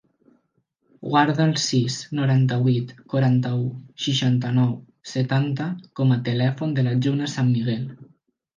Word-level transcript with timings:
Guarda 1.09 1.45
el 1.49 1.51
sis, 1.63 1.97
noranta-vuit, 2.19 2.95
quaranta-u, 3.13 3.69
seixanta-nou, 4.07 4.73
setanta 5.13 5.69
com 6.01 6.17
a 6.17 6.21
telèfon 6.31 6.75
de 6.81 6.89
la 6.91 6.99
Juna 7.07 7.33
Sanmiguel. 7.39 7.89